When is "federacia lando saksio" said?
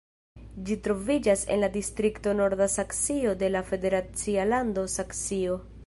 3.71-5.65